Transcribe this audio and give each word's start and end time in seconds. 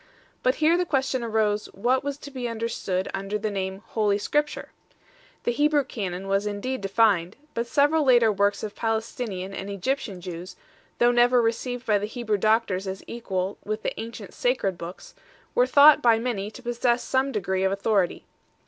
But 0.41 0.55
here 0.55 0.77
the 0.79 0.85
question 0.87 1.23
arose, 1.23 1.67
what 1.75 2.03
was 2.03 2.17
to 2.17 2.31
be 2.31 2.47
under 2.49 2.67
stood 2.67 3.07
under 3.13 3.37
the 3.37 3.51
name" 3.51 3.83
Holy 3.89 4.17
Scripture"? 4.17 4.71
The 5.43 5.51
Hebrew 5.51 5.83
Canon 5.83 6.23
2 6.23 6.27
was 6.27 6.47
indeed 6.47 6.81
defined, 6.81 7.35
but 7.53 7.67
several 7.67 8.03
later 8.03 8.31
works 8.31 8.63
of 8.63 8.73
Palestinian 8.75 9.53
and 9.53 9.69
Egyptian 9.69 10.19
Jews, 10.19 10.55
though 10.97 11.11
never 11.11 11.39
received 11.39 11.85
by 11.85 11.99
the 11.99 12.07
Hebrew 12.07 12.37
doctors 12.37 12.87
as 12.87 13.03
equal 13.05 13.59
with 13.63 13.83
the 13.83 13.93
ancient 13.99 14.33
Sacred 14.33 14.75
Books, 14.75 15.13
were 15.53 15.67
thought 15.67 16.01
by 16.01 16.17
many 16.17 16.49
to 16.49 16.63
possess 16.63 17.03
some 17.03 17.31
degree 17.31 17.61
of 17.63 17.71
authority. 17.71 18.25